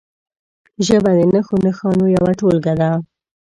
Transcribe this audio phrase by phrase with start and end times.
[0.85, 2.91] ژبه د نښو نښانو یوه ټولګه ده.